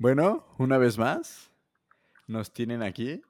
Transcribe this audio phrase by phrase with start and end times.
[0.00, 1.50] Bueno, una vez más,
[2.28, 3.20] nos tienen aquí.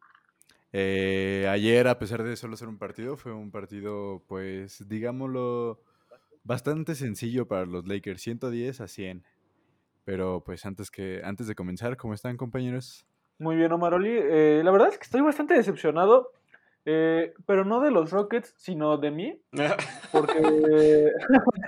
[0.74, 5.80] Eh, ayer, a pesar de solo ser un partido, fue un partido, pues, digámoslo,
[6.44, 9.24] bastante sencillo para los Lakers, 110 a 100.
[10.04, 13.06] Pero, pues, antes, que, antes de comenzar, ¿cómo están, compañeros?
[13.38, 14.10] Muy bien, Omaroli.
[14.12, 16.32] Eh, la verdad es que estoy bastante decepcionado,
[16.84, 19.40] eh, pero no de los Rockets, sino de mí,
[20.12, 21.12] porque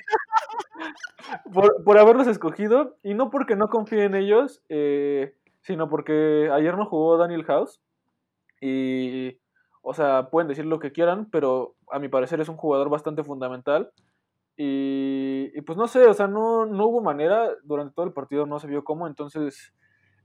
[1.53, 6.77] por, por, haberlos escogido y no porque no confíe en ellos, eh, sino porque ayer
[6.77, 7.81] no jugó Daniel House
[8.61, 9.39] y,
[9.83, 13.25] o sea, pueden decir lo que quieran, pero a mi parecer es un jugador bastante
[13.25, 13.91] fundamental.
[14.57, 18.59] Y, pues no sé, o sea, no, no hubo manera, durante todo el partido no
[18.59, 19.73] se vio cómo, entonces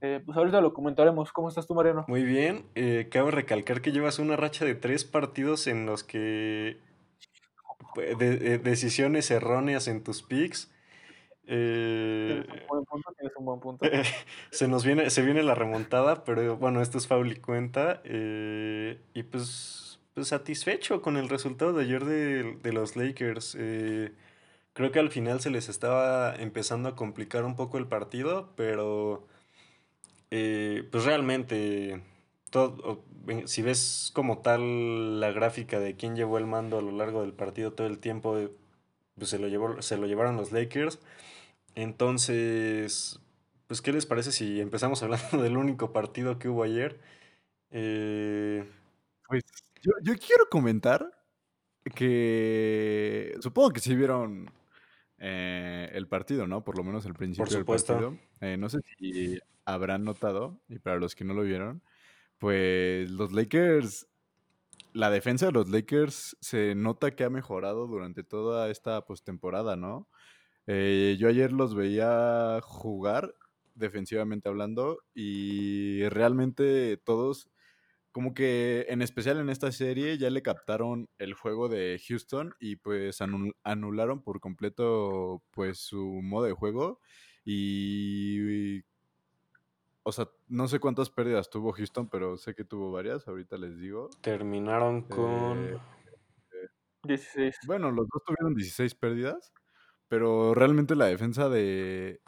[0.02, 1.32] eh, pues ahorita lo comentaremos.
[1.32, 2.04] ¿Cómo estás tú, Mariano?
[2.06, 2.66] Muy bien.
[2.74, 6.78] Eh, cabe recalcar que llevas una racha de tres partidos en los que
[7.96, 10.70] de, de, decisiones erróneas en tus picks.
[11.46, 13.86] Eh, tienes un buen punto, tienes un buen punto.
[14.50, 18.00] se nos viene, se viene la remontada, pero bueno, esto es Faul y cuenta.
[18.04, 23.56] Eh, y pues, pues satisfecho con el resultado de ayer de, de los Lakers.
[23.58, 24.12] Eh,
[24.72, 29.26] creo que al final se les estaba empezando a complicar un poco el partido, pero
[30.28, 32.02] pues realmente,
[32.50, 33.02] todo,
[33.46, 37.32] si ves como tal la gráfica de quién llevó el mando a lo largo del
[37.32, 38.36] partido todo el tiempo,
[39.16, 40.98] pues se lo, llevó, se lo llevaron los Lakers.
[41.76, 43.20] Entonces,
[43.68, 46.98] pues, ¿qué les parece si empezamos hablando del único partido que hubo ayer?
[47.70, 48.68] Eh...
[49.28, 49.44] Pues
[49.82, 51.12] yo, yo quiero comentar
[51.94, 54.50] que supongo que sí vieron
[55.18, 56.64] eh, el partido, ¿no?
[56.64, 58.16] Por lo menos el principio del partido.
[58.40, 61.82] Eh, no sé si habrán notado, y para los que no lo vieron,
[62.38, 64.06] pues los Lakers,
[64.92, 70.08] la defensa de los Lakers se nota que ha mejorado durante toda esta postemporada, ¿no?
[70.66, 73.34] Eh, yo ayer los veía jugar,
[73.74, 77.50] defensivamente hablando, y realmente todos,
[78.12, 82.76] como que en especial en esta serie, ya le captaron el juego de Houston y
[82.76, 83.20] pues
[83.62, 87.00] anularon por completo pues su modo de juego
[87.44, 88.82] y
[90.08, 93.76] o sea, no sé cuántas pérdidas tuvo Houston, pero sé que tuvo varias, ahorita les
[93.76, 94.08] digo.
[94.20, 95.80] Terminaron con...
[97.02, 97.54] 16.
[97.54, 99.52] Eh, bueno, los dos tuvieron 16 pérdidas,
[100.08, 102.20] pero realmente la defensa de,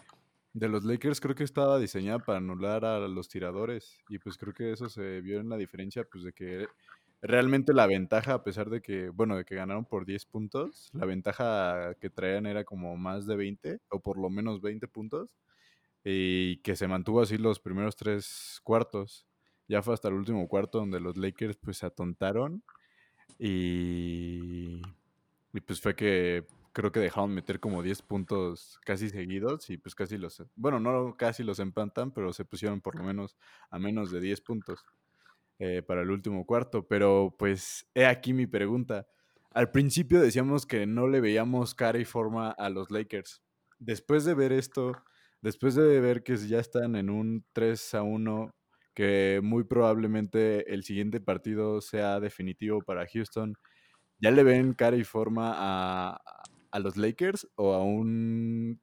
[0.53, 4.55] de los Lakers creo que estaba diseñada para anular a los tiradores y pues creo
[4.55, 6.67] que eso se vio en la diferencia, pues de que
[7.21, 11.07] realmente la ventaja, a pesar de que, bueno, de que ganaron por 10 puntos, la
[11.07, 15.31] ventaja que traían era como más de 20 o por lo menos 20 puntos
[16.05, 19.27] y que se mantuvo así los primeros tres cuartos.
[19.69, 22.63] Ya fue hasta el último cuarto donde los Lakers pues se atontaron
[23.39, 24.81] y,
[25.53, 26.47] y pues fue que
[26.79, 31.17] creo que dejaron meter como 10 puntos casi seguidos y pues casi los, bueno, no
[31.17, 33.37] casi los empatan, pero se pusieron por lo menos
[33.69, 34.85] a menos de 10 puntos
[35.59, 36.87] eh, para el último cuarto.
[36.87, 39.09] Pero pues he aquí mi pregunta.
[39.51, 43.43] Al principio decíamos que no le veíamos cara y forma a los Lakers.
[43.81, 44.93] Después de ver esto,
[45.43, 48.55] después de ver que ya están en un 3 a 1,
[48.95, 53.57] que muy probablemente el siguiente partido sea definitivo para Houston,
[54.21, 56.21] ¿ya le ven cara y forma a,
[56.71, 58.81] a los Lakers o a un...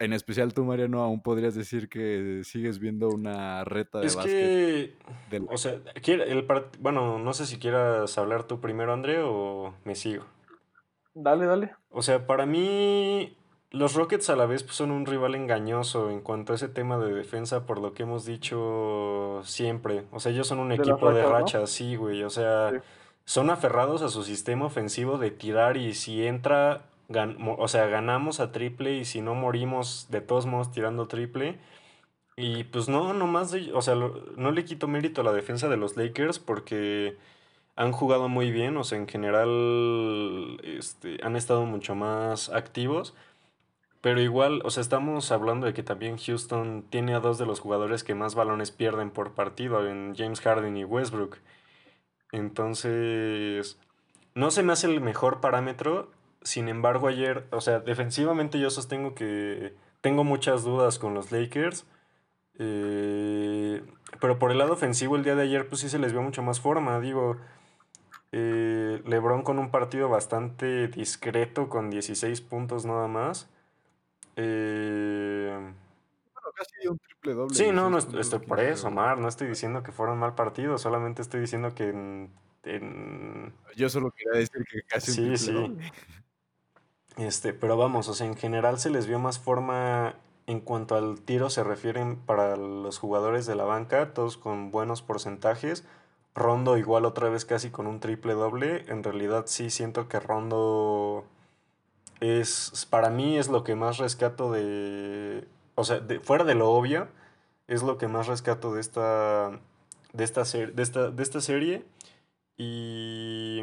[0.00, 4.96] En especial tú, Mariano, aún podrías decir que sigues viendo una reta de es básquet.
[5.28, 6.46] Que, O sea, el
[6.78, 10.24] bueno, no sé si quieras hablar tú primero, André, o me sigo.
[11.14, 11.74] Dale, dale.
[11.90, 13.36] O sea, para mí
[13.70, 16.98] los Rockets a la vez pues, son un rival engañoso en cuanto a ese tema
[16.98, 20.04] de defensa, por lo que hemos dicho siempre.
[20.12, 22.22] O sea, ellos son un equipo de racha, sí, güey.
[22.22, 22.72] O sea,
[23.28, 26.86] son aferrados a su sistema ofensivo de tirar y si entra,
[27.58, 31.58] o sea, ganamos a triple y si no morimos de todos modos tirando triple.
[32.36, 35.94] Y pues no, nomás, o sea, no le quito mérito a la defensa de los
[35.98, 37.18] Lakers porque
[37.76, 43.14] han jugado muy bien, o sea, en general este, han estado mucho más activos.
[44.00, 47.60] Pero igual, o sea, estamos hablando de que también Houston tiene a dos de los
[47.60, 51.36] jugadores que más balones pierden por partido, en James Harden y Westbrook.
[52.32, 53.78] Entonces,
[54.34, 56.10] no se me hace el mejor parámetro.
[56.42, 61.86] Sin embargo, ayer, o sea, defensivamente yo sostengo que tengo muchas dudas con los Lakers.
[62.58, 63.82] Eh,
[64.20, 66.42] pero por el lado ofensivo, el día de ayer, pues sí se les vio mucho
[66.42, 67.00] más forma.
[67.00, 67.38] Digo,
[68.32, 73.48] eh, LeBron con un partido bastante discreto, con 16 puntos nada más.
[74.36, 75.50] Eh,
[76.34, 77.54] bueno, casi un triple doble.
[77.54, 79.18] Sí, no, no estoy por eso, Mar.
[79.18, 83.52] No estoy diciendo que fueron mal partidos, solamente estoy diciendo que en.
[83.76, 85.90] Yo solo quería decir que casi sí, un sí.
[87.16, 90.14] Este, pero vamos, o sea, en general se les vio más forma
[90.46, 95.02] en cuanto al tiro se refieren para los jugadores de la banca, todos con buenos
[95.02, 95.84] porcentajes.
[96.34, 98.84] Rondo igual otra vez casi con un triple doble.
[98.88, 101.26] En realidad sí siento que Rondo
[102.20, 105.46] es, para mí es lo que más rescato de,
[105.78, 107.08] o sea, de, fuera de lo obvio,
[107.68, 109.60] es lo que más rescato de esta,
[110.12, 111.84] de esta, de esta, de esta serie.
[112.56, 113.62] Y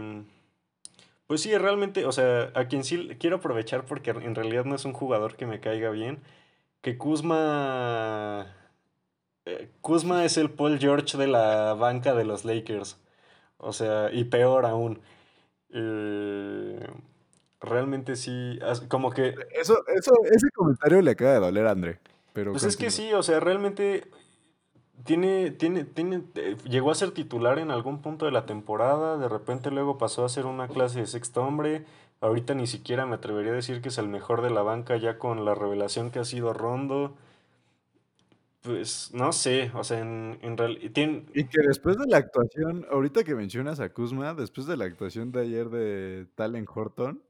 [1.28, 4.86] pues sí, realmente, o sea, a quien sí quiero aprovechar porque en realidad no es
[4.86, 6.22] un jugador que me caiga bien,
[6.82, 8.56] que Kuzma...
[9.46, 12.98] Eh, Kuzma es el Paul George de la banca de los Lakers.
[13.58, 15.02] O sea, y peor aún.
[15.72, 16.88] Eh,
[17.66, 19.36] realmente sí, como que...
[19.60, 22.00] Eso, eso, ese comentario le acaba de doler a André.
[22.34, 24.06] Pero pues es que sí, o sea, realmente
[25.06, 29.30] tiene, tiene, tiene, eh, llegó a ser titular en algún punto de la temporada, de
[29.30, 31.86] repente luego pasó a ser una clase de sexto hombre,
[32.22, 35.20] Ahorita ni siquiera me atrevería a decir que es el mejor de la banca ya
[35.20, 37.16] con la revelación que ha sido Rondo.
[38.62, 40.92] Pues no sé, o sea, en, en realidad...
[41.36, 45.32] Y que después de la actuación, ahorita que mencionas a Kuzma, después de la actuación
[45.32, 47.22] de ayer de Talen Horton,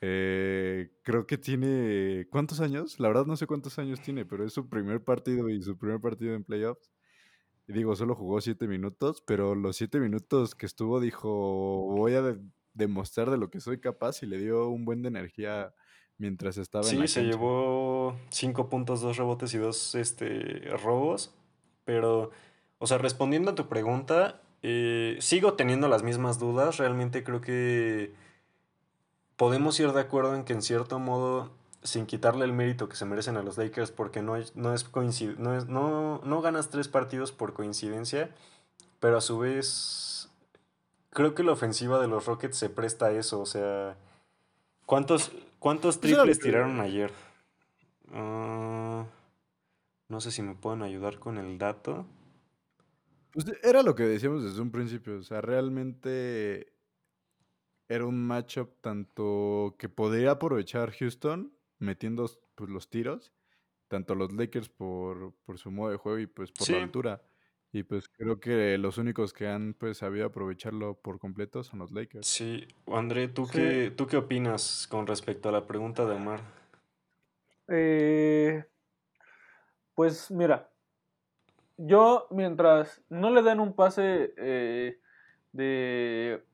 [0.00, 2.26] eh, creo que tiene...
[2.30, 3.00] ¿Cuántos años?
[3.00, 6.00] La verdad no sé cuántos años tiene, pero es su primer partido y su primer
[6.00, 6.90] partido en playoffs.
[7.68, 12.38] Y digo, solo jugó siete minutos, pero los siete minutos que estuvo dijo, voy a
[12.74, 15.74] demostrar de lo que soy capaz y le dio un buen de energía
[16.18, 21.34] mientras estaba en la se llevó cinco puntos, dos rebotes y dos este, robos.
[21.84, 22.30] Pero,
[22.78, 26.78] o sea, respondiendo a tu pregunta, eh, sigo teniendo las mismas dudas.
[26.78, 28.12] Realmente creo que
[29.36, 31.50] podemos ir de acuerdo en que en cierto modo,
[31.82, 34.86] sin quitarle el mérito que se merecen a los Lakers, porque no, es, no, es
[35.38, 38.30] no, es, no, no ganas tres partidos por coincidencia,
[38.98, 40.30] pero a su vez
[41.10, 43.40] creo que la ofensiva de los Rockets se presta a eso.
[43.40, 43.96] O sea,
[44.84, 47.12] ¿cuántos, cuántos triples tiraron ayer?
[48.12, 49.04] Ah,
[50.08, 52.06] no sé si me pueden ayudar con el dato.
[53.32, 55.18] Pues era lo que decíamos desde un principio.
[55.18, 56.72] O sea, realmente
[57.88, 63.32] era un matchup tanto que podría aprovechar Houston metiendo pues, los tiros,
[63.88, 67.22] tanto los Lakers por, su modo de juego y pues por la altura.
[67.72, 71.92] Y pues creo que los únicos que han pues sabido aprovecharlo por completo son los
[71.92, 72.26] Lakers.
[72.26, 76.40] Sí, André, ¿tú, Qué, ¿tú qué opinas con respecto a la pregunta de Omar?
[77.68, 78.64] Eh,
[79.94, 80.70] pues mira,
[81.76, 85.00] yo mientras no le den un pase eh,
[85.52, 86.44] de,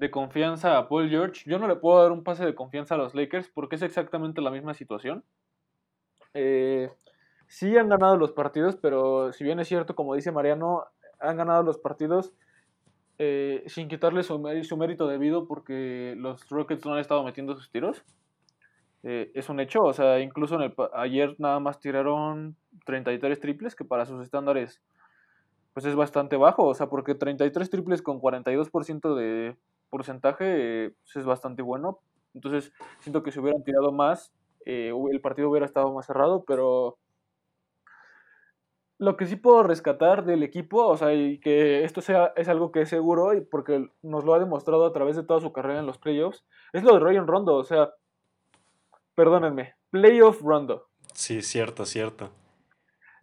[0.00, 2.98] de confianza a Paul George, yo no le puedo dar un pase de confianza a
[2.98, 5.22] los Lakers porque es exactamente la misma situación.
[6.32, 6.90] Eh,
[7.46, 10.84] sí han ganado los partidos, pero si bien es cierto, como dice Mariano,
[11.20, 12.32] han ganado los partidos
[13.18, 18.02] eh, sin quitarle su, mérito debido porque los Rockets no han estado metiendo sus tiros.
[19.02, 22.56] Eh, es un hecho, o sea, incluso en el, ayer nada más tiraron
[22.86, 24.80] 33 triples, que para sus estándares
[25.74, 29.56] pues es bastante bajo, o sea, porque 33 triples con 42% de
[29.90, 32.00] porcentaje eh, pues es bastante bueno.
[32.34, 34.32] Entonces, siento que si hubieran tirado más,
[34.64, 36.98] el partido hubiera estado más cerrado, pero
[39.00, 42.70] lo que sí puedo rescatar del equipo, o sea, y que esto sea, es algo
[42.70, 45.80] que es seguro, y porque nos lo ha demostrado a través de toda su carrera
[45.80, 46.44] en los playoffs,
[46.74, 47.94] es lo de Ryan Rondo, o sea,
[49.14, 50.88] perdónenme, playoff Rondo.
[51.14, 52.30] Sí, cierto, cierto.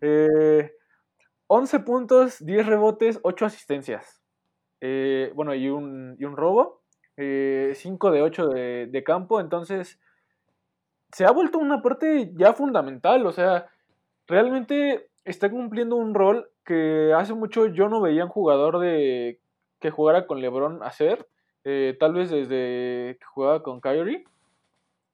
[0.01, 4.23] 11 eh, puntos, 10 rebotes, 8 asistencias.
[4.81, 6.81] Eh, bueno, y un, y un robo.
[7.15, 9.99] 5 eh, de 8 de, de campo, entonces
[11.11, 13.65] se ha vuelto una parte ya fundamental, o sea,
[14.27, 19.39] realmente está cumpliendo un rol que hace mucho yo no veía un jugador de
[19.79, 21.27] que jugara con LeBron hacer.
[21.63, 24.23] Eh, tal vez desde que jugaba con Kyrie.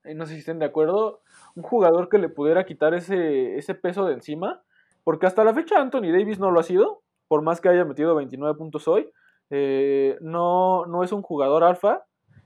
[0.03, 1.21] No sé si estén de acuerdo.
[1.55, 4.61] Un jugador que le pudiera quitar ese, ese peso de encima.
[5.03, 7.01] Porque hasta la fecha Anthony Davis no lo ha sido.
[7.27, 9.09] Por más que haya metido 29 puntos hoy.
[9.55, 12.05] Eh, no, no es un jugador alfa.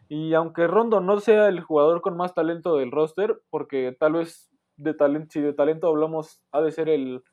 [0.09, 4.49] Y aunque Rondo no sea el jugador con más talento del roster, porque tal vez
[4.77, 7.23] de talento, si de talento hablamos, ha de ser el,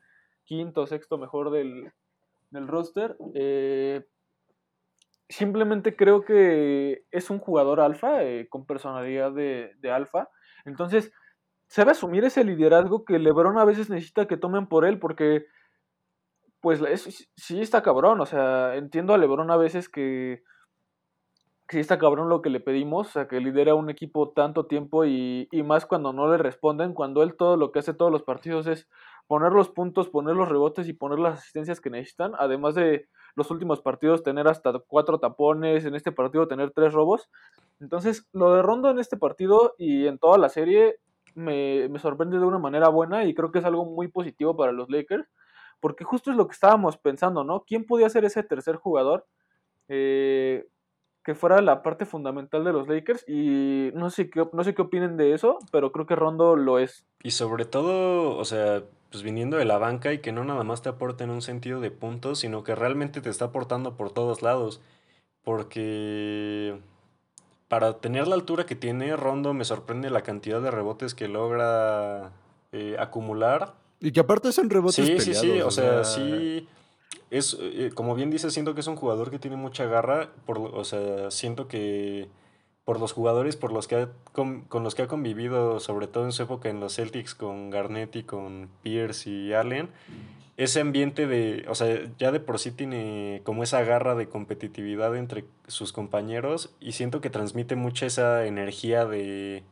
[0.44, 1.90] quinto o sexto mejor del,
[2.52, 3.16] roster.
[3.34, 4.04] Eh,
[5.28, 10.28] simplemente creo que es un jugador alfa, eh, con personalidad de, alfa.
[10.64, 11.12] Entonces,
[11.66, 15.46] sabe asumir ese liderazgo que Lebron a veces necesita que tomen por él, porque,
[16.64, 18.22] pues, sí está cabrón.
[18.22, 20.42] O sea, entiendo a Lebron a veces que
[21.68, 25.04] sí está cabrón lo que le pedimos, o sea, que lidera un equipo tanto tiempo
[25.04, 28.22] y, y más cuando no le responden, cuando él todo lo que hace todos los
[28.22, 28.88] partidos es
[29.26, 33.50] poner los puntos, poner los rebotes y poner las asistencias que necesitan, además de los
[33.50, 37.28] últimos partidos tener hasta cuatro tapones, en este partido tener tres robos.
[37.78, 40.96] Entonces, lo de Rondo en este partido y en toda la serie
[41.34, 44.72] me, me sorprende de una manera buena y creo que es algo muy positivo para
[44.72, 45.28] los Lakers,
[45.84, 47.64] porque justo es lo que estábamos pensando, ¿no?
[47.66, 49.26] ¿Quién podía ser ese tercer jugador?
[49.88, 50.66] Eh,
[51.22, 54.80] que fuera la parte fundamental de los Lakers y no sé qué, no sé qué
[54.80, 57.04] opinen de eso, pero creo que Rondo lo es.
[57.22, 60.80] Y sobre todo, o sea, pues viniendo de la banca y que no nada más
[60.80, 64.40] te aporte en un sentido de puntos, sino que realmente te está aportando por todos
[64.40, 64.80] lados.
[65.42, 66.80] Porque
[67.68, 72.32] para tener la altura que tiene, Rondo me sorprende la cantidad de rebotes que logra
[72.72, 73.83] eh, acumular.
[74.04, 76.68] Y que aparte son rebotes Sí, sí, sí, o, sea, sí
[77.30, 80.58] es, eh, como bien dice, siento que es un jugador que tiene mucha garra, por,
[80.58, 82.28] o sea, siento que
[82.84, 86.32] por los jugadores por los que ha, con, los que ha convivido, sobre todo en
[86.32, 89.88] su época en los Celtics con Garnett y con Pierce y Allen,
[90.58, 95.16] ese ambiente de, o sea, ya de por sí tiene como esa garra de competitividad
[95.16, 99.64] entre sus compañeros y siento que transmite mucha esa energía de,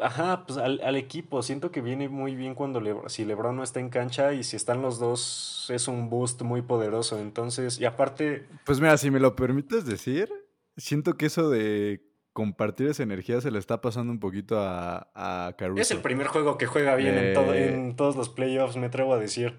[0.00, 1.42] Ajá, pues al, al, equipo.
[1.42, 4.82] Siento que viene muy bien cuando si LeBron no está en cancha y si están
[4.82, 7.18] los dos es un boost muy poderoso.
[7.18, 8.46] Entonces, y aparte...
[8.64, 10.30] Pues mira, si me lo permites decir,
[10.76, 12.02] siento que eso de
[12.32, 15.80] compartir esa energía se le está pasando un poquito a, a Caruso.
[15.82, 18.86] Es el primer juego que juega bien en, todo, en eh, todos los playoffs, me
[18.86, 19.56] atrevo a decir.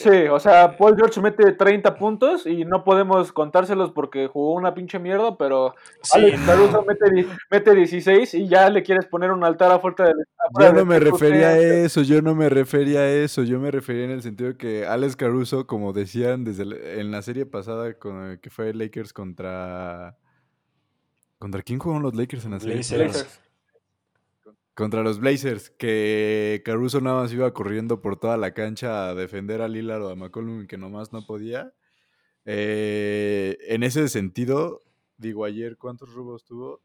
[0.00, 4.72] Sí, o sea, Paul George mete 30 puntos y no podemos contárselos porque jugó una
[4.72, 5.74] pinche mierda, pero
[6.14, 6.86] Alex Caruso
[7.50, 10.14] mete, 16 y ya le quieres poner un altar a fuerza de...
[10.58, 14.04] Yo no me refería a eso, yo no me refería a eso, yo me refería
[14.04, 18.48] en el sentido que Alex Caruso, como decían desde en la serie pasada con, que
[18.48, 20.16] fue Lakers contra...
[21.38, 22.76] ¿Contra quién jugaron los Lakers en la serie?
[22.76, 23.49] Lakers.
[24.80, 29.60] Contra los Blazers, que Caruso nada más iba corriendo por toda la cancha a defender
[29.60, 31.74] a Lillard o a McCollum que nomás no podía.
[32.46, 34.82] Eh, en ese sentido,
[35.18, 36.82] digo, ayer, ¿cuántos robos tuvo?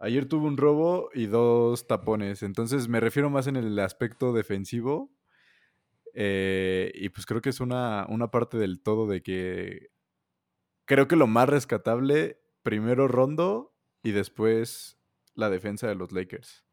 [0.00, 2.42] Ayer tuvo un robo y dos tapones.
[2.42, 5.12] Entonces me refiero más en el aspecto defensivo.
[6.14, 9.92] Eh, y pues creo que es una, una parte del todo de que
[10.84, 14.95] creo que lo más rescatable, primero Rondo y después
[15.36, 16.64] la defensa de los Lakers.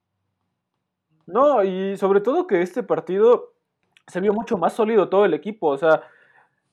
[1.26, 3.54] No, y sobre todo que este partido
[4.08, 5.68] se vio mucho más sólido todo el equipo.
[5.68, 6.04] O sea,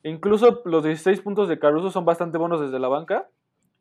[0.03, 3.29] incluso los 16 puntos de Caruso son bastante buenos desde la banca.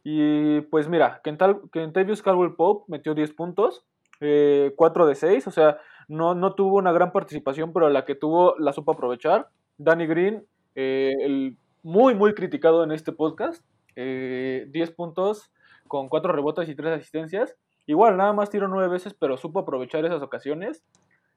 [0.03, 3.85] Y pues mira, Kentavious Caldwell Pope metió 10 puntos,
[4.19, 8.15] 4 eh, de 6, o sea, no, no tuvo una gran participación, pero la que
[8.15, 9.49] tuvo la supo aprovechar.
[9.77, 13.63] Danny Green, eh, el muy, muy criticado en este podcast,
[13.95, 15.53] 10 eh, puntos
[15.87, 17.57] con 4 rebotes y 3 asistencias.
[17.91, 20.85] Igual, nada más tiró nueve veces, pero supo aprovechar esas ocasiones.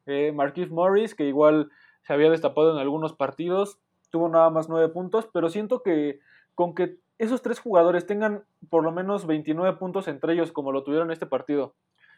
[0.06, 1.72] Eh, Marquis Morris, que igual
[2.04, 3.80] se había destapado en algunos partidos,
[4.12, 6.20] tuvo nada más nueve puntos, pero siento que
[6.54, 10.84] con que esos tres jugadores tengan por lo menos 29 puntos entre ellos, como lo
[10.84, 11.74] tuvieron este partido,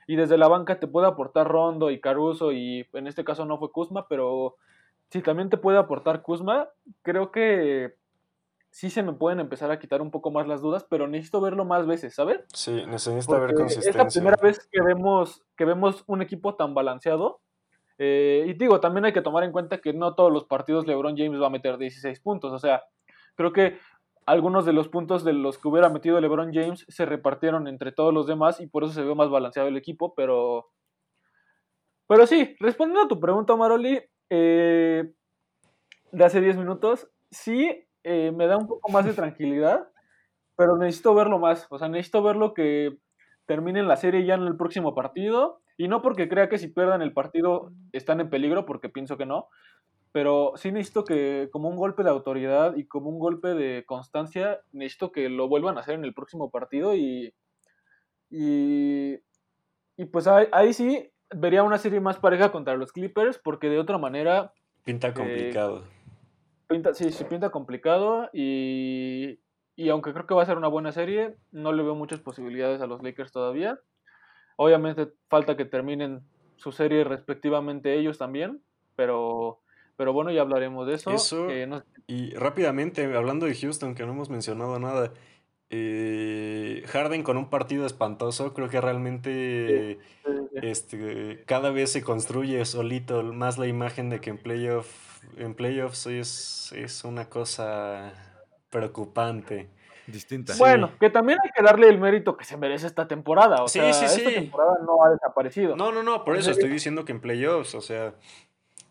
[0.06, 3.58] y desde la banca te puede aportar Rondo y Caruso, y en este caso no
[3.58, 4.58] fue Kuzma, pero
[5.12, 6.68] si también te puede aportar Kuzma,
[7.04, 7.96] creo que
[8.76, 11.64] sí se me pueden empezar a quitar un poco más las dudas, pero necesito verlo
[11.64, 12.42] más veces, ¿sabes?
[12.54, 13.90] Sí, necesito ver consistencia.
[13.90, 17.40] Es la primera vez que vemos, que vemos un equipo tan balanceado.
[17.98, 21.16] Eh, y digo, también hay que tomar en cuenta que no todos los partidos LeBron
[21.16, 22.52] James va a meter 16 puntos.
[22.52, 22.84] O sea,
[23.36, 23.80] creo que
[24.26, 28.14] algunos de los puntos de los que hubiera metido LeBron James se repartieron entre todos
[28.14, 30.68] los demás y por eso se ve más balanceado el equipo, pero...
[32.08, 35.14] Pero sí, respondiendo a tu pregunta, Maroli, eh,
[36.12, 39.90] de hace 10 minutos, sí eh, me da un poco más de tranquilidad,
[40.56, 41.66] pero necesito verlo más.
[41.72, 42.98] O sea, necesito verlo que
[43.48, 45.60] terminen la serie ya en el próximo partido.
[45.76, 49.26] Y no porque crea que si pierdan el partido están en peligro, porque pienso que
[49.26, 49.50] no.
[50.12, 54.62] Pero sí necesito que, como un golpe de autoridad y como un golpe de constancia,
[54.72, 56.96] necesito que lo vuelvan a hacer en el próximo partido.
[56.96, 57.34] Y,
[58.30, 59.16] y,
[59.98, 63.98] y pues ahí, sí vería una serie más pareja contra los Clippers, porque de otra
[63.98, 64.54] manera.
[64.84, 65.95] Pinta complicado.
[66.68, 69.40] Pinta, sí, se pinta complicado y,
[69.76, 72.82] y aunque creo que va a ser una buena serie, no le veo muchas posibilidades
[72.82, 73.80] a los Lakers todavía.
[74.58, 76.22] Obviamente falta que terminen
[76.56, 78.62] su serie respectivamente ellos también,
[78.96, 79.60] pero,
[79.98, 81.12] pero bueno, ya hablaremos de eso.
[81.12, 81.48] eso
[82.08, 85.12] Y rápidamente, hablando de Houston, que no hemos mencionado nada,
[85.70, 90.00] eh, Harden con un partido espantoso, creo que realmente
[90.54, 96.08] Este, cada vez se construye solito más la imagen de que en playoff en playoffs
[96.08, 98.14] es, es una cosa
[98.70, 99.70] preocupante.
[100.08, 100.54] Distinta.
[100.60, 103.64] Bueno, que también hay que darle el mérito que se merece esta temporada.
[103.64, 105.76] O sea, esta temporada no ha desaparecido.
[105.76, 108.14] No, no, no, por eso estoy diciendo que en playoffs, o sea.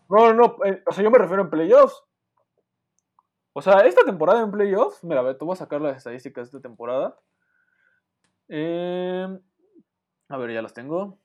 [0.09, 2.03] No, no, no, eh, o sea, yo me refiero en playoffs.
[3.53, 6.51] O sea, esta temporada en playoffs, mira, a ver, te voy a sacar las estadísticas
[6.51, 7.17] de esta temporada.
[8.49, 9.39] Em,
[10.27, 11.17] a ver, ya las tengo.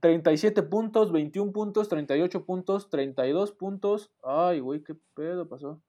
[0.00, 4.12] 37 puntos, 21 puntos, 38 puntos, 32 puntos.
[4.22, 5.80] Ay, güey, qué pedo pasó.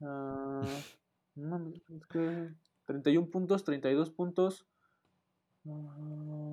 [0.00, 0.62] Uh,
[1.88, 2.50] es que
[2.86, 4.66] 31 puntos, 32 puntos.
[5.64, 6.43] Uh,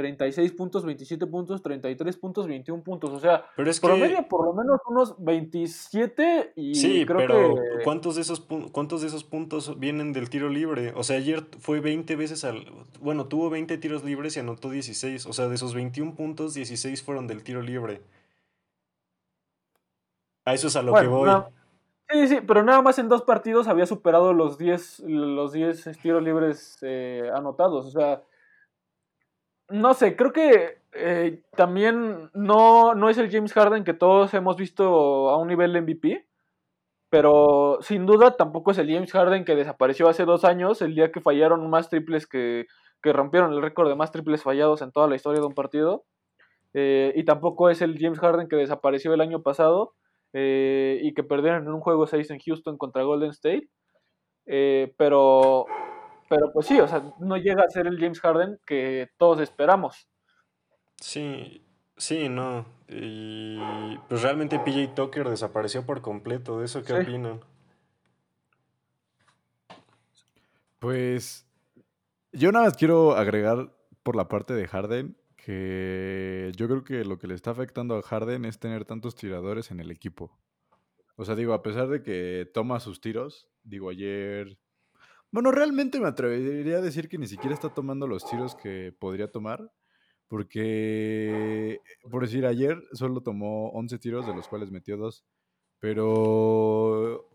[0.00, 3.10] 36 puntos, 27 puntos, 33 puntos, 21 puntos.
[3.10, 7.54] O sea, pero es promedio por lo menos unos 27 y sí, creo pero
[7.84, 8.40] ¿cuántos, de esos,
[8.72, 10.94] ¿cuántos de esos puntos vienen del tiro libre?
[10.96, 12.64] O sea, ayer fue 20 veces al...
[13.00, 15.26] Bueno, tuvo 20 tiros libres y anotó 16.
[15.26, 18.00] O sea, de esos 21 puntos, 16 fueron del tiro libre.
[20.46, 21.28] A eso es a lo que voy.
[22.08, 26.22] sí, sí, pero nada más en dos partidos había superado los 10, los 10 tiros
[26.22, 27.84] libres eh, anotados.
[27.84, 28.22] O sea
[29.70, 34.56] no sé, creo que eh, también no, no es el James Harden que todos hemos
[34.56, 36.26] visto a un nivel MVP,
[37.08, 41.12] pero sin duda tampoco es el James Harden que desapareció hace dos años, el día
[41.12, 42.66] que fallaron más triples que,
[43.02, 46.04] que rompieron el récord de más triples fallados en toda la historia de un partido.
[46.72, 49.94] Eh, y tampoco es el James Harden que desapareció el año pasado
[50.32, 53.68] eh, y que perdieron en un juego 6 en Houston contra Golden State.
[54.96, 55.66] pero
[56.30, 60.08] pero pues sí, o sea, no llega a ser el James Harden que todos esperamos.
[61.00, 62.66] Sí, sí, no.
[62.86, 63.58] Y
[64.08, 66.60] pues realmente PJ Tucker desapareció por completo.
[66.60, 67.40] ¿De eso qué opinan?
[70.78, 71.48] Pues
[72.32, 77.18] yo nada más quiero agregar por la parte de Harden que yo creo que lo
[77.18, 80.38] que le está afectando a Harden es tener tantos tiradores en el equipo.
[81.16, 84.60] O sea, digo, a pesar de que toma sus tiros, digo, ayer
[85.32, 89.30] bueno, realmente me atrevería a decir que ni siquiera está tomando los tiros que podría
[89.30, 89.70] tomar.
[90.28, 95.24] Porque, por decir, ayer solo tomó 11 tiros, de los cuales metió dos.
[95.80, 97.28] Pero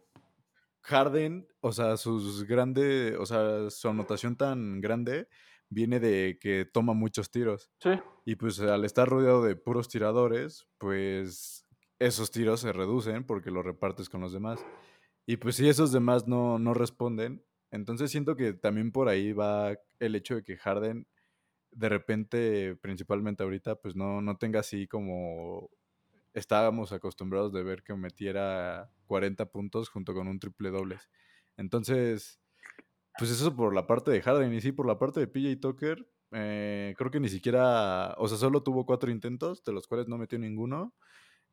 [0.84, 5.28] Harden, o sea, sus grandes, o sea, su anotación tan grande
[5.70, 7.70] viene de que toma muchos tiros.
[7.80, 7.90] Sí.
[8.24, 11.68] Y pues al estar rodeado de puros tiradores, pues
[12.00, 14.66] esos tiros se reducen porque los repartes con los demás.
[15.26, 19.78] Y pues si esos demás no, no responden, entonces siento que también por ahí va
[20.00, 21.08] el hecho de que Harden
[21.72, 25.70] de repente, principalmente ahorita, pues no, no tenga así como
[26.34, 31.10] estábamos acostumbrados de ver que metiera 40 puntos junto con un triple dobles.
[31.58, 32.40] Entonces,
[33.18, 36.08] pues eso por la parte de Harden y sí, por la parte de PJ Tucker,
[36.32, 40.18] eh, creo que ni siquiera, o sea, solo tuvo cuatro intentos, de los cuales no
[40.18, 40.94] metió ninguno.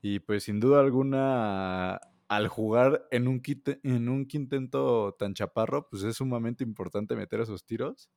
[0.01, 2.01] Y pues sin duda alguna
[2.37, 3.43] al jugar en un,
[3.83, 8.11] en un quinteto tan chaparro, pues es sumamente importante meter esos tiros.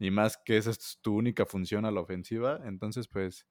[0.00, 2.58] Y más que esa es tu única función a la ofensiva.
[2.64, 3.46] Entonces, pues.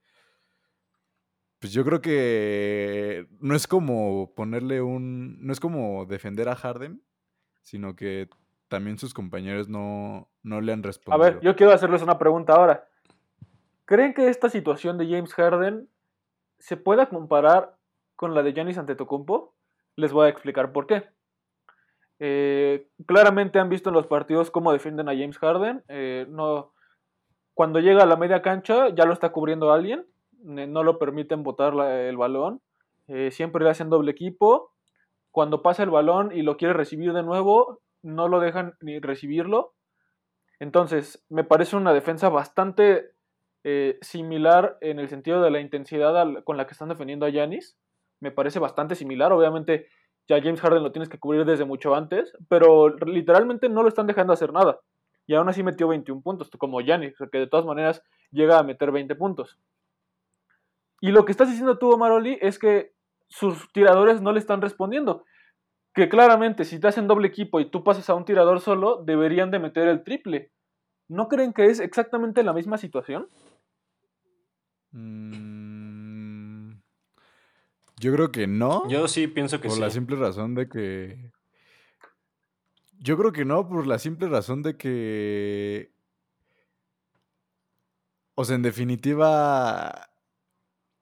[1.59, 5.37] Pues yo creo que no es como ponerle un.
[5.45, 7.01] No es como defender a Harden,
[7.61, 8.27] sino que
[8.67, 11.23] también sus compañeros no, no le han respondido.
[11.23, 12.85] A ver, yo quiero hacerles una pregunta ahora.
[13.85, 15.87] ¿Creen que esta situación de James Harden
[16.59, 17.77] se pueda comparar
[18.17, 19.55] con la de Giannis Antetokounmpo?
[19.95, 21.03] Les voy a explicar por qué.
[22.23, 25.83] Eh, claramente han visto en los partidos cómo defienden a James Harden.
[25.87, 26.27] Eh,
[27.55, 30.05] cuando llega a la media cancha ya lo está cubriendo alguien.
[30.57, 32.61] Eh, no lo permiten botar el balón.
[33.31, 34.71] siempre le hacen doble equipo.
[35.31, 39.73] Cuando pasa el balón y lo quiere recibir de nuevo, no lo dejan ni recibirlo.
[40.59, 43.11] Entonces, me parece una defensa bastante
[44.01, 47.77] similar en el sentido de la intensidad con la que están defendiendo a Yanis
[48.21, 49.33] me parece bastante similar.
[49.33, 49.87] Obviamente,
[50.29, 54.07] ya James Harden lo tienes que cubrir desde mucho antes, pero literalmente no lo están
[54.07, 54.79] dejando hacer nada.
[55.27, 58.91] Y aún así metió 21 puntos, como Gianni, que de todas maneras llega a meter
[58.91, 59.59] 20 puntos.
[61.01, 62.93] Y lo que estás diciendo tú, Maroli, es que
[63.27, 65.25] sus tiradores no le están respondiendo.
[65.93, 69.51] Que claramente, si te hacen doble equipo y tú pasas a un tirador solo, deberían
[69.51, 70.51] de meter el triple.
[71.07, 73.27] ¿No creen que es exactamente la misma situación?
[74.91, 75.40] Mmm
[78.01, 78.89] yo creo que no.
[78.89, 79.75] Yo sí pienso que sí.
[79.75, 81.31] Por la simple razón de que.
[82.99, 85.91] Yo creo que no, por la simple razón de que.
[88.33, 90.09] O sea, en definitiva.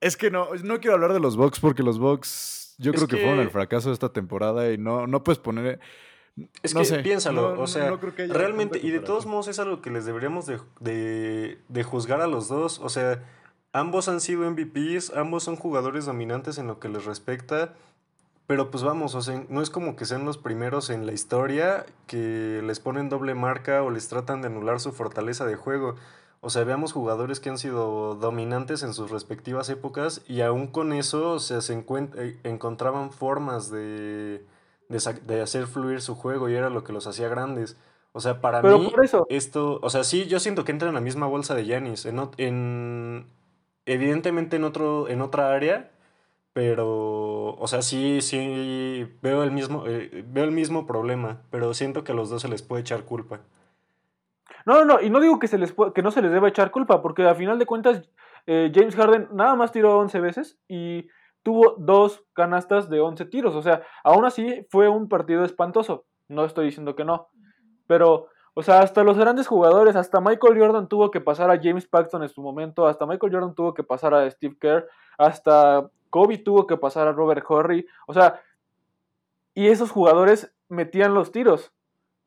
[0.01, 3.17] Es que no, no quiero hablar de los Bucks porque los Bucks yo creo que...
[3.17, 5.79] fueron el fracaso de esta temporada y no, no puedes poner.
[6.63, 7.97] Es que piénsalo, o sea,
[8.29, 12.27] realmente, y de todos modos es algo que les deberíamos de, de, de juzgar a
[12.27, 12.79] los dos.
[12.79, 13.21] O sea,
[13.79, 17.75] Ambos han sido MVPs, ambos son jugadores dominantes en lo que les respecta,
[18.45, 21.85] pero pues vamos, o sea, no es como que sean los primeros en la historia
[22.05, 25.95] que les ponen doble marca o les tratan de anular su fortaleza de juego.
[26.41, 30.91] O sea, veamos jugadores que han sido dominantes en sus respectivas épocas y aún con
[30.91, 34.43] eso o sea, se eh, encontraban formas de,
[34.89, 37.77] de, de hacer fluir su juego y era lo que los hacía grandes.
[38.11, 38.91] O sea, para mí,
[39.29, 42.19] esto, o sea, sí, yo siento que entra en la misma bolsa de Yanis, en,
[42.37, 43.25] en,
[43.93, 45.91] evidentemente en, otro, en otra área,
[46.53, 52.03] pero, o sea, sí, sí, veo el mismo, eh, veo el mismo problema, pero siento
[52.03, 53.41] que a los dos se les puede echar culpa.
[54.65, 57.01] No, no, y no digo que, se les que no se les deba echar culpa,
[57.01, 58.09] porque a final de cuentas
[58.45, 61.07] eh, James Harden nada más tiró 11 veces y
[61.43, 63.55] tuvo dos canastas de 11 tiros.
[63.55, 66.05] O sea, aún así fue un partido espantoso.
[66.27, 67.29] No estoy diciendo que no.
[67.87, 68.27] Pero,
[68.59, 72.23] o sea, hasta los grandes jugadores, hasta Michael Jordan tuvo que pasar a James Paxton
[72.23, 74.85] en su momento, hasta Michael Jordan tuvo que pasar a Steve Kerr,
[75.17, 77.87] hasta Kobe tuvo que pasar a Robert Horry.
[78.05, 78.41] O sea,
[79.53, 81.71] y esos jugadores metían los tiros.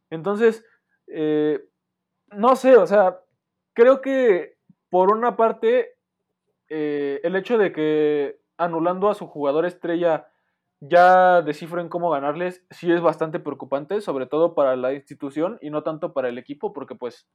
[0.08, 0.64] Entonces,
[1.06, 1.62] eh,
[2.28, 3.20] no sé, o sea,
[3.74, 4.56] creo que
[4.88, 5.98] por una parte,
[6.70, 10.31] eh, el hecho de que anulando a su jugador estrella
[10.84, 15.84] ya descifren cómo ganarles, sí es bastante preocupante, sobre todo para la institución y no
[15.84, 17.28] tanto para el equipo, porque pues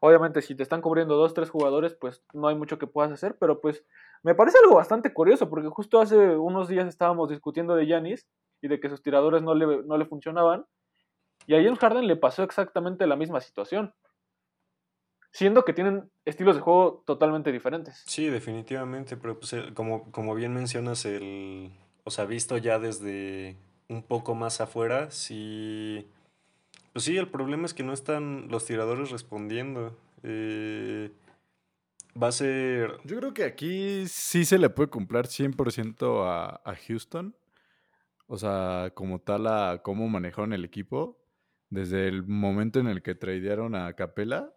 [0.00, 3.36] obviamente si te están cubriendo dos, tres jugadores, pues no hay mucho que puedas hacer,
[3.40, 3.84] pero pues
[4.22, 8.28] me parece algo bastante curioso, porque justo hace unos días estábamos discutiendo de Yanis
[8.62, 10.64] y de que sus tiradores no le, no le funcionaban,
[11.48, 13.94] y a James Harden le pasó exactamente la misma situación
[15.32, 18.02] siendo que tienen estilos de juego totalmente diferentes.
[18.06, 21.72] Sí, definitivamente, pero pues, como, como bien mencionas, el,
[22.06, 23.56] o sea, visto ya desde
[23.88, 26.06] un poco más afuera, sí,
[26.92, 29.94] pues sí, el problema es que no están los tiradores respondiendo.
[30.22, 31.10] Eh,
[32.20, 32.98] va a ser...
[33.04, 37.36] Yo creo que aquí sí se le puede cumplir 100% a, a Houston.
[38.26, 41.20] O sea, como tal, a cómo manejaron el equipo.
[41.68, 44.56] Desde el momento en el que tradearon a Capela,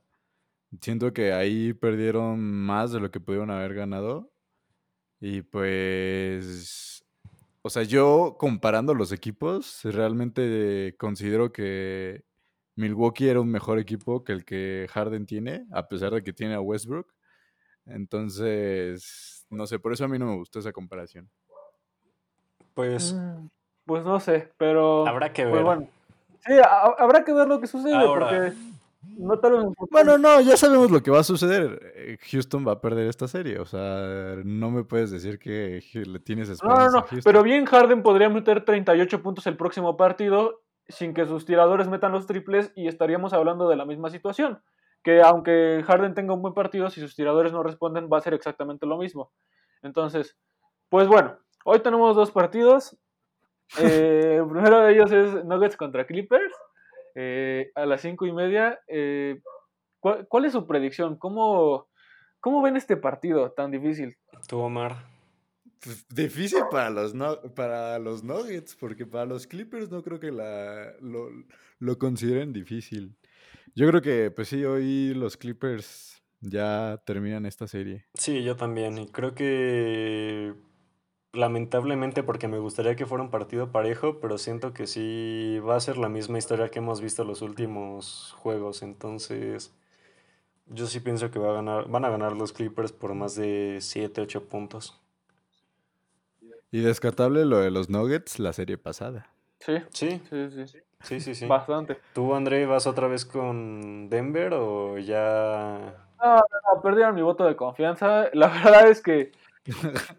[0.82, 4.32] Siento que ahí perdieron más de lo que pudieron haber ganado.
[5.20, 6.99] Y pues,
[7.62, 12.24] o sea, yo comparando los equipos, realmente considero que
[12.76, 16.54] Milwaukee era un mejor equipo que el que Harden tiene, a pesar de que tiene
[16.56, 17.14] a Westbrook.
[17.86, 21.30] Entonces, no sé, por eso a mí no me gustó esa comparación.
[22.74, 23.48] Pues, mm,
[23.86, 25.06] pues no sé, pero...
[25.06, 25.90] Habrá que pues ver.
[26.46, 26.54] Sí,
[26.98, 28.54] habrá que ver lo que sucede, porque
[29.02, 29.40] no
[29.92, 31.94] Bueno, no, ya sabemos lo que va a suceder.
[31.96, 33.60] Eh, Houston va a perder esta serie.
[33.60, 36.86] O sea, no me puedes decir que le tienes esperanza.
[36.86, 37.22] No, no, no.
[37.24, 42.12] Pero bien Harden podría meter 38 puntos el próximo partido sin que sus tiradores metan
[42.12, 44.62] los triples y estaríamos hablando de la misma situación.
[45.04, 48.34] Que aunque Harden tenga un buen partido, si sus tiradores no responden, va a ser
[48.34, 49.32] exactamente lo mismo.
[49.82, 50.38] Entonces,
[50.90, 52.98] pues bueno, hoy tenemos dos partidos.
[53.78, 56.54] Eh, el primero de ellos es Nuggets contra Clippers.
[57.16, 58.80] Eh, a las cinco y media.
[58.88, 59.40] Eh,
[60.00, 61.18] ¿cuál, es su predicción?
[61.18, 61.88] ¿Cómo,
[62.40, 64.18] ¿Cómo ven este partido tan difícil?
[64.48, 65.06] Tú, Omar.
[65.82, 67.14] Pues, difícil para los,
[67.56, 71.30] para los Nuggets, porque para los Clippers no creo que la, lo,
[71.80, 73.16] lo consideren difícil.
[73.76, 78.06] Yo creo que, pues sí, hoy los Clippers ya terminan esta serie.
[78.14, 78.98] Sí, yo también.
[78.98, 80.54] Y creo que
[81.34, 85.80] lamentablemente porque me gustaría que fuera un partido parejo, pero siento que sí va a
[85.80, 89.74] ser la misma historia que hemos visto los últimos juegos, entonces
[90.68, 93.78] yo sí pienso que va a ganar, van a ganar los Clippers por más de
[93.82, 95.00] 7, 8 puntos.
[96.72, 99.28] Y descartable lo de los Nuggets la serie pasada.
[99.60, 99.78] Sí.
[99.92, 100.22] Sí.
[100.30, 100.80] Sí, sí.
[101.02, 101.48] Sí, sí, sí.
[101.48, 101.98] Bastante.
[102.14, 105.96] ¿Tú, André, vas otra vez con Denver o ya...?
[106.22, 108.30] No, no, perdieron mi voto de confianza.
[108.34, 109.32] La verdad es que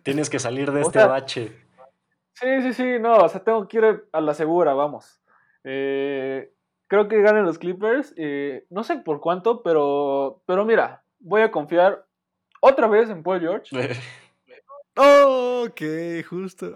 [0.02, 1.52] Tienes que salir de este bache.
[2.34, 5.20] Sí, sí, sí, no, o sea, tengo que ir a la segura, vamos.
[5.64, 6.52] Eh,
[6.86, 11.50] creo que ganen los Clippers, eh, no sé por cuánto, pero, pero mira, voy a
[11.50, 12.06] confiar
[12.60, 14.00] otra vez en Paul George.
[14.96, 15.82] oh, ok,
[16.28, 16.74] justo.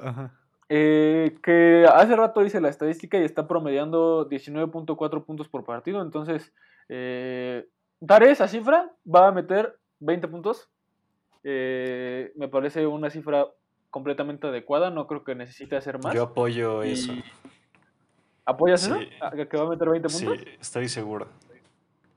[0.69, 6.53] Eh, que hace rato hice la estadística y está promediando 19.4 puntos por partido, entonces
[6.89, 10.69] daré esa cifra, va a meter 20 puntos.
[11.45, 13.47] Eh, me parece una cifra
[13.91, 16.15] completamente adecuada, no creo que necesite hacer más.
[16.15, 17.13] Yo apoyo eso.
[18.47, 18.99] ¿Apoyas eso?
[18.99, 20.39] ¿Que va a meter 20 puntos?
[20.39, 21.29] Sí, estoy seguro.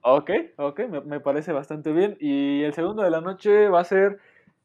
[0.01, 2.17] Ok, ok, me, parece bastante bien.
[2.19, 4.19] Y el segundo de la noche va a ser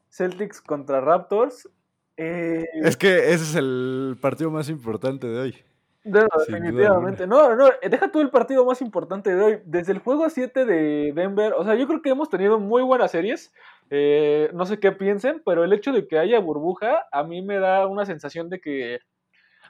[0.09, 1.69] Celtics contra Raptors.
[2.15, 5.55] Eh, es que ese es el partido más importante de hoy.
[6.03, 7.27] Definitivamente.
[7.27, 9.59] No, no, deja tú el partido más importante de hoy.
[9.65, 13.11] Desde el juego 7 de Denver, o sea, yo creo que hemos tenido muy buenas
[13.11, 13.53] series.
[13.89, 17.59] Eh, no sé qué piensen, pero el hecho de que haya burbuja a mí me
[17.59, 18.99] da una sensación de que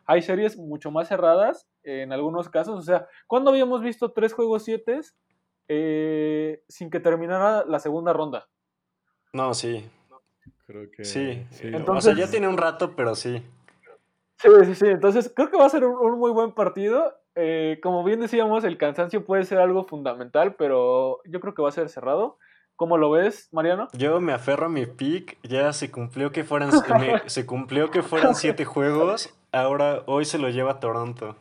[0.05, 2.77] hay series mucho más cerradas en algunos casos.
[2.79, 4.99] O sea, ¿cuándo habíamos visto tres juegos siete
[5.67, 8.47] eh, sin que terminara la segunda ronda?
[9.33, 9.89] No, sí.
[10.65, 11.45] Creo que sí.
[11.87, 13.43] o sea, ya tiene un rato, pero sí.
[14.43, 14.87] Sí, sí, sí.
[14.87, 17.15] Entonces, creo que va a ser un, muy buen partido.
[17.35, 21.69] eh, como bien decíamos, el cansancio puede ser algo fundamental, pero yo creo que va
[21.69, 22.37] a ser cerrado.
[22.75, 23.87] ¿Cómo lo ves, Mariano?
[23.93, 25.37] Yo me aferro a mi pick.
[25.43, 26.71] Ya se cumplió que fueran,
[27.27, 29.33] se cumplió que fueran siete juegos.
[29.53, 31.37] Ahora, hoy se lo lleva Toronto.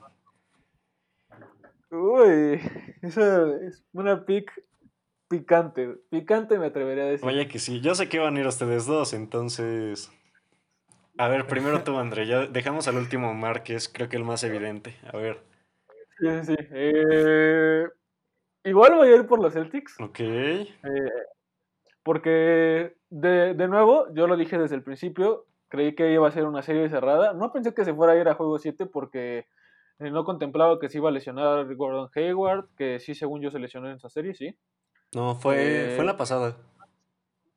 [1.91, 2.61] Uy,
[3.03, 4.53] eso es una pick
[5.29, 5.97] picante.
[6.11, 7.27] Picante me atrevería a decir.
[7.27, 7.81] Vaya que sí.
[7.81, 10.11] Yo sé que van a ir ustedes dos, entonces.
[11.23, 12.27] A ver, primero tú, André.
[12.27, 14.97] Ya dejamos al último Mar, que es creo que el más evidente.
[15.13, 15.39] A ver.
[16.19, 16.57] Sí, sí.
[16.59, 17.87] Eh,
[18.65, 20.01] igual voy a ir por los Celtics.
[20.01, 20.19] Ok.
[20.19, 20.75] Eh,
[22.03, 26.45] porque, de, de, nuevo, yo lo dije desde el principio, creí que iba a ser
[26.45, 27.35] una serie cerrada.
[27.35, 29.47] No pensé que se fuera a ir a juego 7 porque
[30.01, 33.61] eh, no contemplaba que se iba a lesionar Gordon Hayward, que sí, según yo, se
[33.61, 34.59] lesionó en esa serie, sí.
[35.15, 36.57] No, fue, fue en la pasada.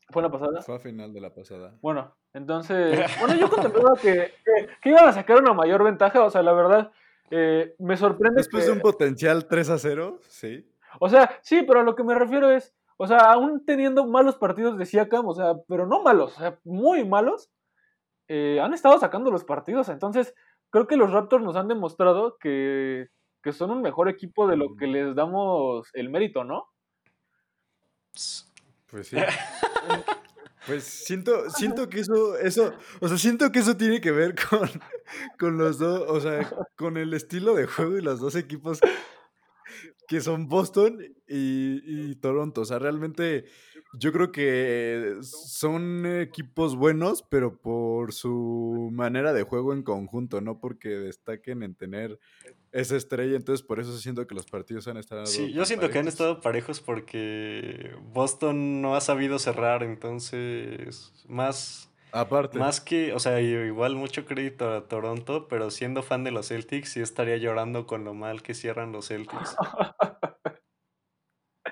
[0.10, 0.62] ¿Fue la pasada?
[0.62, 1.76] Fue a final de la pasada.
[1.82, 4.34] Bueno, entonces, bueno, yo contemplaba que,
[4.82, 6.92] que, iban a sacar una mayor ventaja, o sea, la verdad,
[7.32, 8.38] eh, me sorprende.
[8.38, 10.70] Después de un potencial 3 a 0, sí.
[11.00, 14.38] O sea, sí, pero a lo que me refiero es, o sea, aún teniendo malos
[14.38, 17.50] partidos de Siakam, o sea, pero no malos, o sea, muy malos,
[18.28, 19.90] eh, han estado sacando los partidos.
[19.90, 20.34] Entonces,
[20.70, 23.10] creo que los Raptors nos han demostrado que,
[23.42, 26.68] que son un mejor equipo de lo que les damos el mérito, ¿no?
[28.88, 29.18] Pues sí.
[30.66, 34.68] Pues siento, siento que eso, eso, o sea, siento que eso tiene que ver con,
[35.38, 38.80] con los dos, o sea, con el estilo de juego y los dos equipos
[40.08, 42.62] que son Boston y, y, Toronto.
[42.62, 43.46] O sea, realmente
[43.98, 50.60] yo creo que son equipos buenos, pero por su manera de juego en conjunto, no
[50.60, 52.20] porque destaquen en tener
[52.72, 53.36] esa estrella.
[53.36, 55.26] Entonces, por eso siento que los partidos han estado.
[55.26, 61.90] Sí, yo siento que han estado parejos porque Boston no ha sabido cerrar, entonces, más.
[62.12, 62.58] Aparte.
[62.58, 66.90] Más que, o sea, igual mucho crédito a Toronto, pero siendo fan de los Celtics,
[66.90, 69.56] sí estaría llorando con lo mal que cierran los Celtics.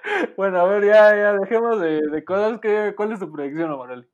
[0.38, 2.60] bueno, a ver, ya, ya dejemos de, cosas.
[2.60, 4.08] Que, ¿Cuál es tu predicción, Amaral?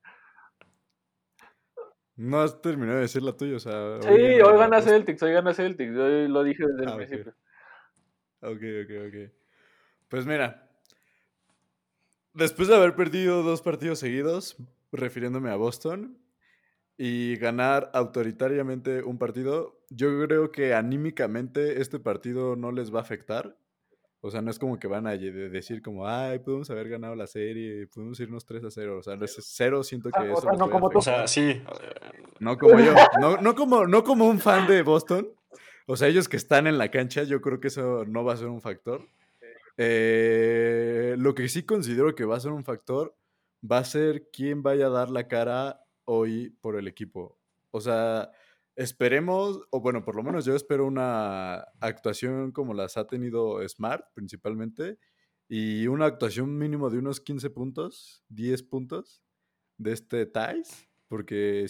[2.16, 4.02] No has terminado de decir la tuya, o sea.
[4.02, 5.94] Sí, hoy gana, Celtics, hoy gana Celtics.
[5.94, 7.34] Yo lo dije desde el ah, principio.
[8.42, 9.32] Ok, ok, ok.
[10.10, 10.70] Pues mira,
[12.34, 14.58] después de haber perdido dos partidos seguidos,
[14.92, 16.18] refiriéndome a Boston,
[17.02, 23.04] y ganar autoritariamente un partido, yo creo que anímicamente este partido no les va a
[23.04, 23.56] afectar.
[24.22, 27.26] O sea, no es como que van a decir como, ay, podemos haber ganado la
[27.26, 28.98] serie, podemos irnos 3 a 0.
[28.98, 30.34] O sea, no es cero, siento que eso.
[30.34, 30.98] O sea, no como tú.
[30.98, 31.62] O sea, sí.
[32.40, 32.94] No como yo.
[33.22, 35.30] No, no, como, no como un fan de Boston.
[35.88, 38.38] O sea, ellos que están en la cancha, yo creo que eso no va a
[38.38, 39.08] ser un factor.
[39.78, 43.16] Eh, lo que sí considero que va a ser un factor
[43.64, 47.38] va a ser quién vaya a dar la cara hoy por el equipo.
[47.72, 48.32] O sea,
[48.80, 54.06] esperemos, o bueno, por lo menos yo espero una actuación como las ha tenido Smart
[54.14, 54.98] principalmente,
[55.50, 59.22] y una actuación mínimo de unos 15 puntos, 10 puntos
[59.78, 61.66] de este Thais, porque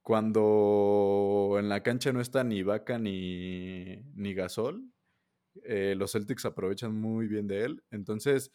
[0.00, 4.82] cuando en la cancha no está ni Vaca ni, ni Gasol,
[5.64, 7.84] eh, los Celtics aprovechan muy bien de él.
[7.90, 8.52] Entonces,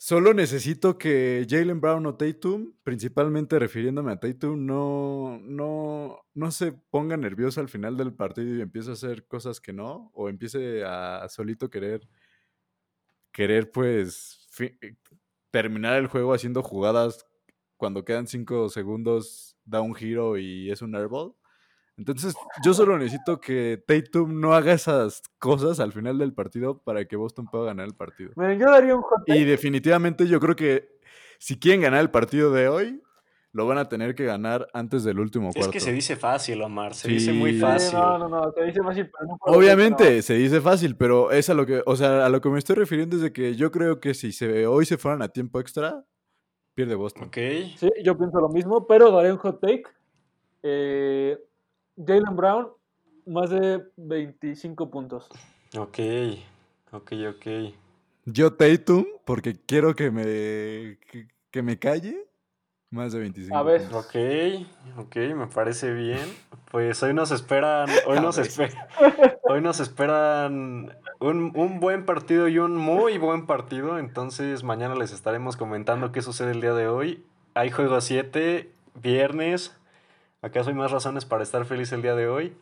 [0.00, 6.70] Solo necesito que Jalen Brown o Tatum, principalmente refiriéndome a Tatum, no, no, no se
[6.70, 10.84] ponga nervioso al final del partido y empiece a hacer cosas que no, o empiece
[10.84, 12.08] a solito querer,
[13.32, 14.48] querer pues
[15.50, 17.26] terminar el juego haciendo jugadas
[17.76, 21.34] cuando quedan cinco segundos, da un giro y es un airball.
[21.98, 27.04] Entonces, yo solo necesito que Tatum no haga esas cosas al final del partido para
[27.06, 28.30] que Boston pueda ganar el partido.
[28.36, 30.96] yo daría un Y definitivamente yo creo que
[31.38, 33.02] si quieren ganar el partido de hoy,
[33.50, 35.70] lo van a tener que ganar antes del último cuarto.
[35.70, 37.98] Es que se dice fácil, Omar, se dice muy fácil.
[37.98, 41.54] No, no, no, se dice fácil, pero no Obviamente, se dice fácil, pero es a
[41.54, 43.98] lo que, o sea, a lo que me estoy refiriendo es de que yo creo
[43.98, 46.04] que si se, hoy se fueran a tiempo extra,
[46.74, 47.24] pierde Boston.
[47.24, 47.38] Ok.
[47.76, 49.84] Sí, yo pienso lo mismo, pero daré un hot take.
[50.62, 51.38] Eh,
[52.06, 52.68] Jalen Brown,
[53.26, 55.28] más de 25 puntos.
[55.76, 55.98] Ok,
[56.92, 57.46] ok, ok.
[58.24, 60.98] Yo Tatum, porque quiero que me,
[61.50, 62.26] que, me calle,
[62.90, 63.56] más de 25.
[63.56, 63.82] A ver.
[63.92, 64.14] Ok,
[64.98, 66.24] ok, me parece bien.
[66.70, 68.38] Pues hoy nos esperan, hoy nos,
[69.42, 73.98] hoy nos esperan un, un, buen partido y un muy buen partido.
[73.98, 77.24] Entonces mañana les estaremos comentando qué sucede el día de hoy.
[77.54, 78.70] Hay juego a 7,
[79.02, 79.77] viernes.
[80.40, 82.56] ¿Acaso hay más razones para estar feliz el día de hoy?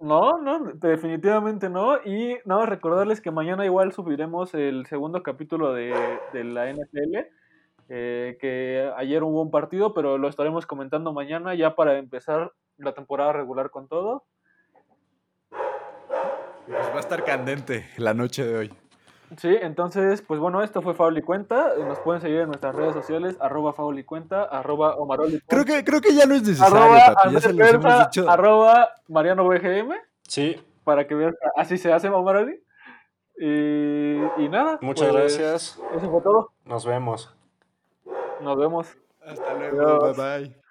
[0.00, 1.96] No, no, definitivamente no.
[2.04, 5.94] Y nada más recordarles que mañana igual subiremos el segundo capítulo de,
[6.32, 7.26] la NFL.
[7.90, 12.92] Eh, que ayer hubo un partido, pero lo estaremos comentando mañana ya para empezar la
[12.92, 14.24] temporada regular con todo.
[16.66, 18.87] Pues va a estar candente la noche de hoy.
[19.36, 21.74] Sí, entonces, pues bueno, esto fue Faul y Cuenta.
[21.76, 25.40] Nos pueden seguir en nuestras redes sociales, arroba Faul y Cuenta, arroba Omaroli.
[25.46, 28.30] Creo que, creo que ya no es necesario, arroba Ya se los hemos dicho.
[28.30, 29.92] Arroba Mariano BGM.
[30.26, 30.60] Sí.
[30.84, 32.60] Para que vean, así se hace Omaroli.
[33.38, 34.78] Y, y nada.
[34.80, 35.80] Muchas pues, gracias.
[35.94, 36.52] Eso fue todo.
[36.64, 37.34] Nos vemos.
[38.40, 38.96] Nos vemos.
[39.24, 40.12] Hasta luego.
[40.12, 40.67] Bye bye.